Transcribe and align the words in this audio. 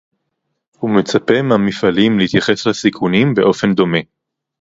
ומצפה 0.83 1.41
מהמפעלים 1.41 2.19
להתייחס 2.19 2.67
לסיכונים 2.67 3.33
באופן 3.33 3.73
דומה 3.75 3.99